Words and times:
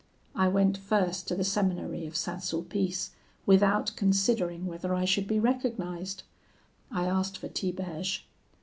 I 0.33 0.47
went 0.47 0.79
first 0.79 1.27
to 1.27 1.35
the 1.35 1.43
seminary 1.43 2.07
of 2.07 2.15
St. 2.15 2.41
Sulpice, 2.41 3.11
without 3.45 3.91
considering 3.95 4.65
whether 4.65 4.95
I 4.95 5.05
should 5.05 5.27
be 5.27 5.39
recognised. 5.39 6.23
I 6.91 7.05
asked 7.05 7.37
for 7.37 7.49
Tiberge. 7.49 8.25